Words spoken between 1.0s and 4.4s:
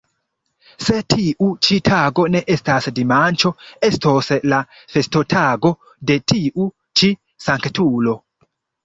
tiu ĉi tago ne estas dimanĉo, estos